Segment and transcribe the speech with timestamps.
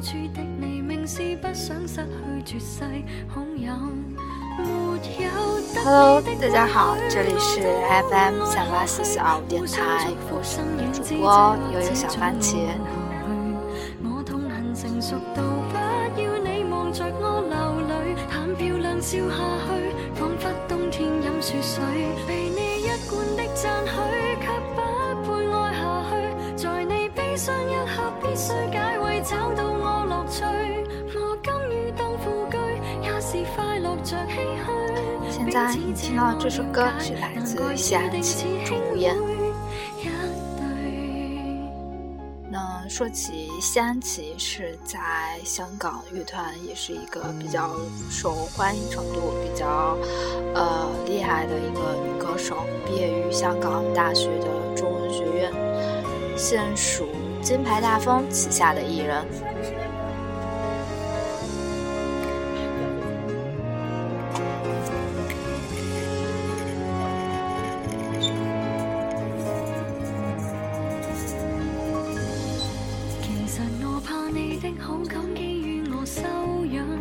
[0.00, 2.82] 处的你明是不想失去绝世
[5.84, 12.56] Hello，大家好，这里是 FM 三八四四二五电台，我是你的主播悠悠小番茄。
[14.02, 15.76] 我痛恨成熟到不
[16.20, 19.36] 要你望着我流泪，淡漂亮笑下
[19.66, 19.68] 去，
[20.14, 21.82] 仿佛冬天饮雪水。
[22.26, 23.90] 被你一贯的赞许，
[24.40, 24.80] 却不
[25.24, 26.12] 配爱下去。
[26.56, 28.89] 在你悲傷一刻，必須解
[29.22, 30.44] 找到我樂趣。
[31.14, 32.56] 我甘於當副居，
[33.02, 34.68] 也是快樂着唏噓。
[35.30, 39.16] 现在你听到这首歌是来自谢安琪《钟无艳》。
[42.52, 44.98] 那说起谢安琪，是在
[45.44, 47.76] 香港乐团也是一个比较
[48.10, 49.96] 受欢迎程度比较
[50.54, 55.52] 呃厉害的一个女歌手，毕业于香港大学的中文学院，
[56.36, 57.06] 现属
[57.42, 59.24] 金牌大风旗下的艺人。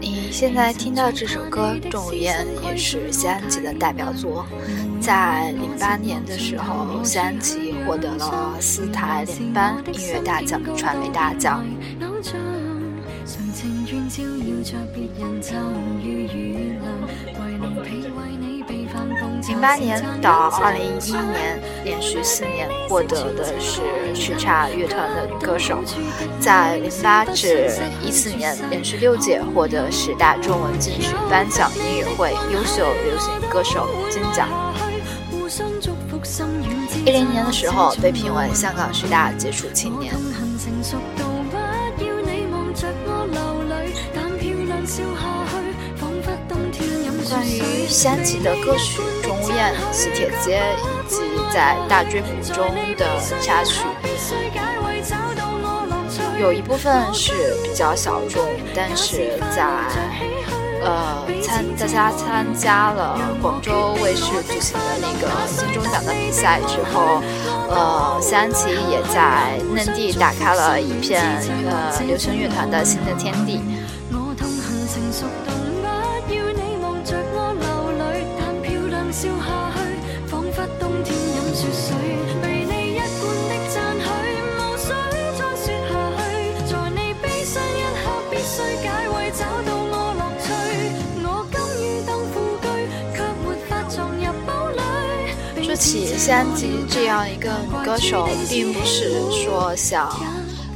[0.00, 4.46] 你现在听到这首歌《钟无艳》也是谢安琪的代表作。
[5.00, 11.64] 在零八年的时候，谢安琪获得了四台联颁音乐大奖、传媒大奖。
[19.48, 23.80] 零八年到二零一一年，连续四年获得的是
[24.14, 25.78] 叱咤乐团的女歌手。
[26.38, 27.70] 在零八至
[28.04, 34.46] 一四年，连续六届获得十大中文金曲颁奖音乐会优秀流行歌手金奖。
[37.04, 40.14] 一零年的时候，被评为香港十大杰出青年。
[47.28, 51.20] 关于谢安琪的歌曲《钟无艳》《喜帖街》以及
[51.52, 52.56] 在大追捕中
[52.96, 53.06] 的
[53.42, 53.84] 插曲，
[56.40, 58.42] 有一部分是比较小众，
[58.74, 59.66] 但是在
[60.82, 67.22] 呃参大家参加了广州卫视举行的那个金钟奖的比赛之后，
[67.68, 71.22] 呃西安琪也在内地打开了一片
[71.68, 73.60] 呃流行乐团的新的天地。
[95.90, 100.06] 起谢安琪这样一个女歌手，并不是说像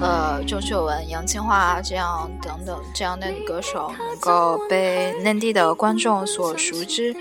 [0.00, 7.14] 呃郑秀文、杨千嬅这样等等这样的女歌手能够被内地的观众所熟知，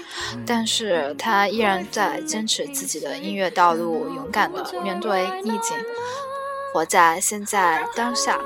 [0.45, 5.75] 但是她依然在坚持自己的音乐道路，勇敢的面对逆境，
[6.73, 8.39] 活在现在当下。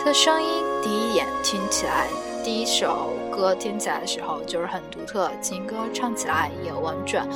[0.00, 0.48] 她的声音
[0.82, 2.08] 第一眼听起来。
[2.42, 7.26] 第一首歌听起来的时候就是很独特，情歌唱起来也婉转。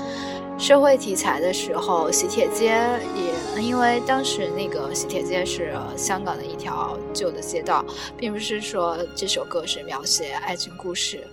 [0.59, 2.73] 社会题材的时候，《喜帖街》
[3.15, 7.85] 也因为当时那个喜帖街是香港的一条旧的街道，
[8.17, 11.27] 并不是说这首歌是描写爱情故事，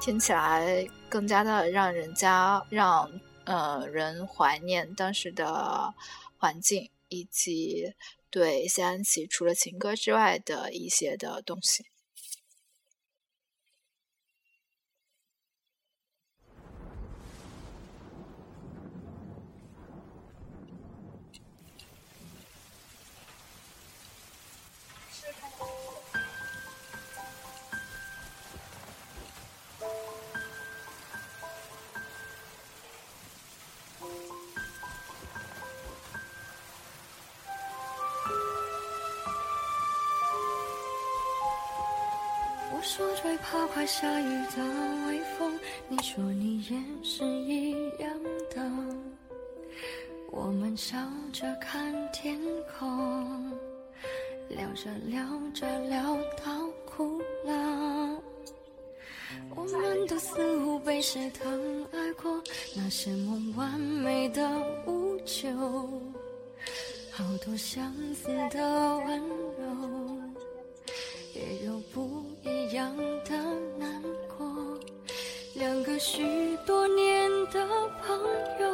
[0.00, 3.10] 听起来更加的让人家让
[3.44, 5.94] 呃人怀念当时的
[6.36, 7.90] 环境以及
[8.30, 11.86] 对谢安琪除了情歌之外的一些的东西。
[42.80, 44.24] 我说最怕快下雨
[44.56, 44.64] 的
[45.06, 45.52] 微风，
[45.86, 48.10] 你说你也是一样
[48.48, 48.96] 的。
[50.30, 50.96] 我们笑
[51.30, 52.40] 着看天
[52.78, 53.52] 空，
[54.48, 55.22] 聊着聊
[55.52, 58.18] 着聊到哭了。
[59.54, 62.42] 我们都似乎被谁疼爱过，
[62.74, 64.48] 那些梦完美的
[64.86, 65.50] 无救，
[67.10, 70.18] 好多相似的温柔，
[71.34, 73.36] 也有不一样的
[73.78, 74.02] 难
[74.36, 74.46] 过。
[75.54, 77.66] 两个许多年的
[78.06, 78.16] 朋
[78.60, 78.70] 友。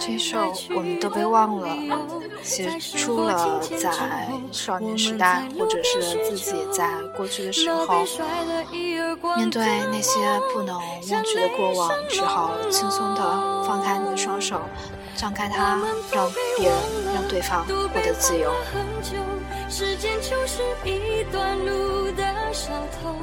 [0.00, 1.68] 这首我们都被忘了，
[2.42, 3.92] 写出了在
[4.50, 8.04] 少年时代，或者是自己在过去的时候，
[9.36, 10.18] 面对那些
[10.52, 14.60] 不能忘却的过往，只好轻松的放开你的双手，
[15.14, 15.78] 张开它，
[16.12, 16.76] 让别人，
[17.14, 18.50] 让对方获得自由。
[19.72, 22.22] 时间就是一段路的
[22.52, 23.16] 小偷，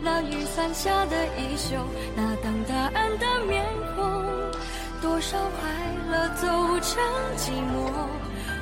[0.00, 1.76] 那雨伞下的衣袖，
[2.14, 3.66] 那等答案的面
[3.96, 4.22] 孔。
[5.02, 5.68] 多少快
[6.08, 6.46] 乐走
[6.78, 7.02] 成
[7.36, 7.90] 寂寞，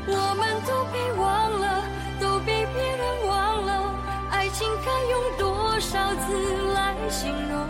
[0.07, 1.85] 我们都被忘了，
[2.19, 3.95] 都被别人忘了。
[4.31, 7.69] 爱情该用多少字来形容？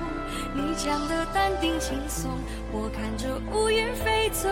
[0.55, 2.31] 你讲的淡定轻松，
[2.71, 4.49] 我看着乌云飞走。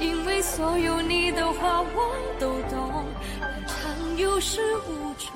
[0.00, 3.04] 因为所有你的话我都懂，
[3.40, 5.30] 但常有始无终。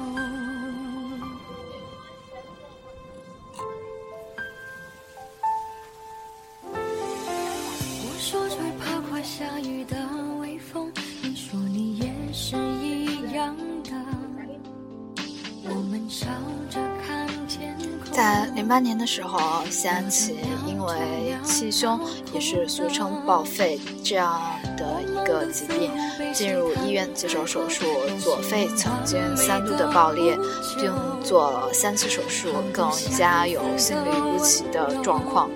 [6.72, 9.96] 我说最怕快下雨的
[10.40, 10.92] 微风，
[11.22, 13.90] 你说你也是一样的。
[15.64, 16.26] 我们笑
[16.68, 17.89] 着看见。
[18.20, 20.36] 在零八年的时候，谢安琪
[20.66, 21.98] 因为气胸，
[22.34, 24.38] 也是俗称报废这样
[24.76, 25.90] 的一个疾病，
[26.30, 27.86] 进入医院接受手术，
[28.22, 30.36] 左肺曾经三度的爆裂，
[30.76, 30.92] 并
[31.24, 35.48] 做了三次手术，更加有心律不齐的状况。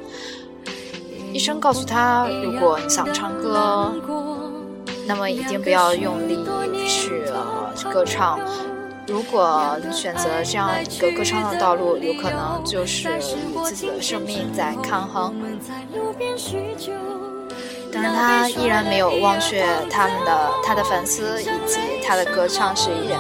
[1.35, 3.93] 医生告诉他，如果你想唱歌，
[5.07, 6.43] 那么一定不要用力
[6.89, 7.25] 去
[7.93, 8.41] 歌唱。
[9.07, 15.35] 如果你选择这样一个歌唱的道路，有可能就是与自己的生命在抗衡。
[17.93, 23.17] 但是他依然没有忘却他们的他的粉丝以及他的歌唱事业。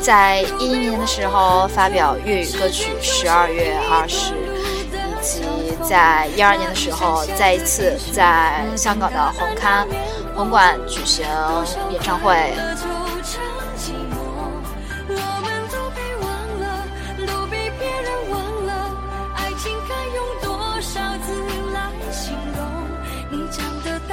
[0.00, 4.32] 在一一年的时候发表粤语歌曲《十二月二十》，
[4.96, 5.42] 以及
[5.82, 9.86] 在一二年的时候再一次在香港的红磡。
[10.34, 11.24] 红馆举行
[11.90, 12.52] 演唱会，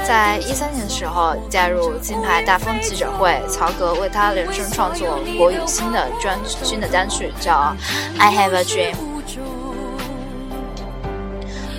[0.06, 7.75] 在一三年的时候加入金牌大风记者会，曹格为他人生创作国语新的专新的单曲，叫
[8.19, 8.95] 《I Have a Dream》。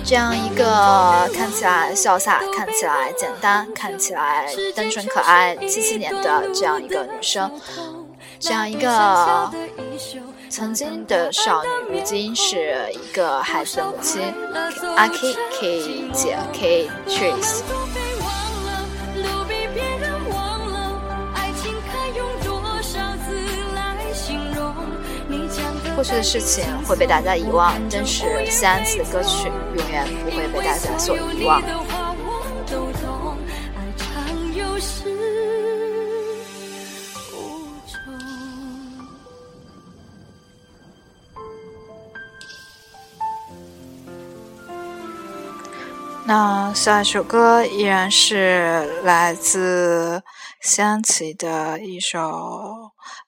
[0.05, 7.49] 这样一个看起来潇洒、看起来简单、看起来单纯可爱、七七年的这样一个女生，
[8.37, 9.49] 这样一个
[10.49, 14.21] 曾经的少女，如今是一个孩子的母亲，
[14.95, 17.61] 阿 K K 姐 K Trace。
[26.03, 31.63] 过去的事情会被大家遗忘，但是谢安琪的歌曲永远不会被大家所遗忘。
[46.25, 50.21] 那下一首歌依然是来自
[50.59, 52.72] 谢安琪的一首。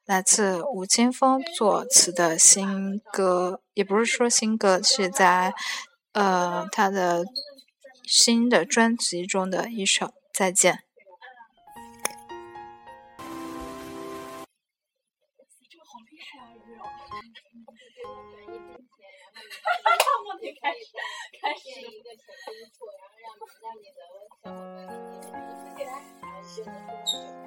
[0.06, 5.52] 来自吴青峰作词的新歌，也不是说新歌，是在
[6.14, 7.26] 呃他的
[8.04, 10.76] 新的专辑中的一首《再见》。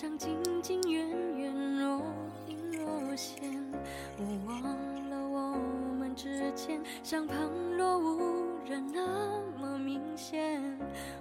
[0.00, 2.00] 像近近远远，若
[2.48, 3.38] 隐若现。
[4.16, 5.54] 我忘了我
[5.98, 7.36] 们之间，像旁
[7.76, 10.58] 若无人那么明显。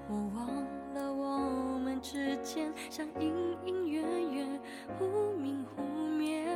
[0.08, 0.48] 我忘
[0.94, 3.34] 了我们之间，像隐
[3.66, 4.48] 隐约约，
[4.98, 5.84] 忽明忽
[6.18, 6.48] 灭。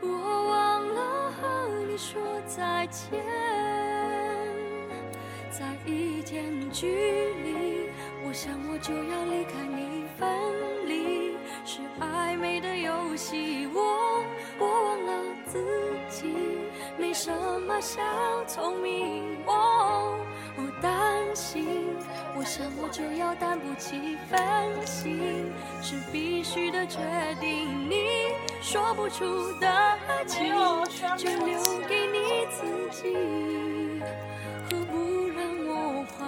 [0.00, 3.20] 我忘了和你说再见，
[5.50, 6.86] 在一点距
[7.42, 7.90] 离。
[8.24, 10.28] 我想我就要离开你，分
[10.60, 10.73] 离
[11.66, 14.22] 是暧昧的游戏，我
[14.58, 15.12] 我忘了
[15.46, 15.58] 自
[16.10, 16.34] 己，
[16.98, 18.02] 没什么小
[18.46, 20.18] 聪明，我
[20.58, 21.66] 我担心，
[22.36, 26.98] 我想我就要担不起分心，是必须的决
[27.40, 28.04] 定，你
[28.60, 29.24] 说不出
[29.58, 30.52] 的爱情，
[31.16, 33.16] 就留给你自己，
[34.70, 34.98] 何不
[35.30, 36.20] 让我还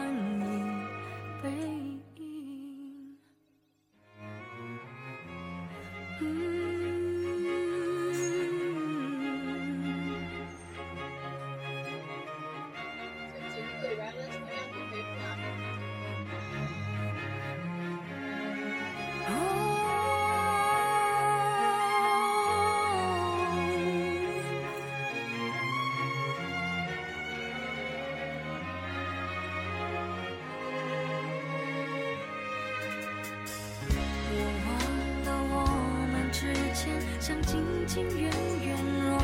[37.96, 38.30] 近近远
[38.62, 39.16] 远，若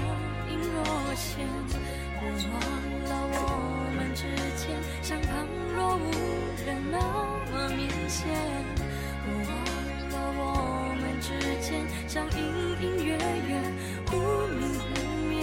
[0.49, 0.81] 隐若
[1.15, 1.45] 现。
[2.17, 2.57] 我忘
[3.05, 3.37] 了我
[3.95, 4.25] 们之
[4.57, 4.65] 间
[5.03, 5.45] 像旁
[5.77, 6.09] 若无
[6.65, 6.97] 人那
[7.53, 8.25] 么明显。
[9.27, 9.53] 我忘
[10.09, 10.41] 了我
[10.97, 11.29] 们之
[11.61, 12.41] 间像隐
[12.81, 13.13] 隐约
[13.47, 13.61] 约，
[14.07, 14.17] 忽
[14.57, 14.85] 明忽
[15.29, 15.37] 灭。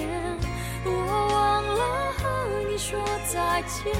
[0.86, 0.89] 我
[1.31, 1.81] 忘了
[2.17, 2.24] 和
[2.67, 3.00] 你说
[3.31, 3.93] 再见。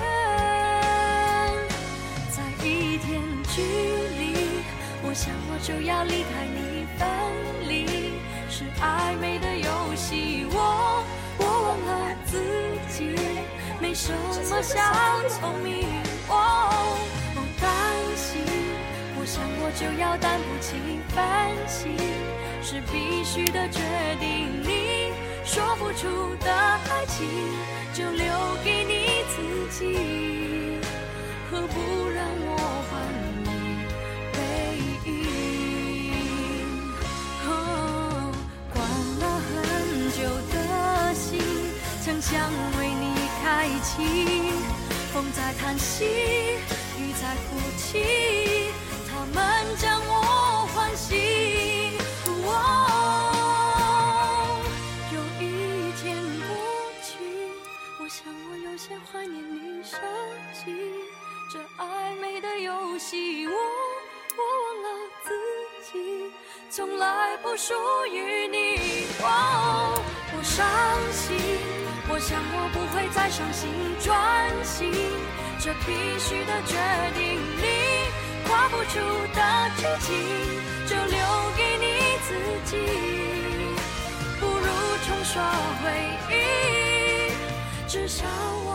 [2.32, 3.22] 在一天
[3.54, 3.62] 距
[4.18, 4.66] 离，
[5.04, 6.58] 我想我就要离开你，
[8.82, 11.04] 暧昧的游戏，我
[11.38, 12.38] 我忘了自
[12.90, 13.16] 己，
[13.82, 14.12] 没什
[14.50, 14.80] 么小
[15.28, 15.88] 聪明，
[16.28, 16.98] 哦，
[17.36, 17.70] 我担
[18.16, 18.42] 心，
[19.20, 20.76] 我想我就要担不起
[21.14, 21.18] 分
[21.68, 21.98] 心，
[22.62, 23.82] 是必须的决
[24.20, 25.12] 定，你
[25.44, 27.28] 说不出的爱情，
[27.94, 28.26] 就留
[28.64, 29.36] 给你自
[29.78, 30.80] 己。
[31.52, 32.56] 何不让我
[32.90, 32.94] 还
[43.80, 44.52] 开启。
[45.14, 46.06] 风在叹息，
[46.98, 48.72] 雨在哭泣，
[49.10, 49.38] 他们
[49.78, 51.18] 将我唤醒。
[52.46, 52.52] 哦，
[55.14, 55.46] 有一
[56.02, 56.16] 天
[56.48, 56.50] 过
[57.02, 57.10] 去，
[58.00, 58.22] 我想
[58.52, 59.98] 我有些怀念你设
[60.54, 60.76] 计
[61.52, 61.84] 这暧
[62.20, 64.88] 昧的游戏，我我忘了
[65.24, 65.30] 自
[65.92, 65.98] 己，
[66.70, 67.74] 从来不属
[68.12, 69.08] 于你。
[69.22, 69.26] 哦，
[70.36, 70.68] 我伤
[71.12, 71.36] 心，
[72.12, 74.18] 我想我不会再伤心，专
[74.66, 74.92] 心，
[75.60, 76.76] 这必须的决
[77.14, 77.64] 定，你
[78.48, 79.00] 跨不出
[79.36, 79.40] 的
[79.78, 80.08] 剧情，
[80.88, 81.18] 就留
[81.56, 81.86] 给你
[82.26, 82.30] 自
[82.66, 82.72] 己。
[84.40, 84.66] 不如
[85.06, 85.52] 重刷
[85.84, 85.86] 回
[86.34, 86.34] 忆，
[87.88, 88.26] 至少
[88.66, 88.69] 我。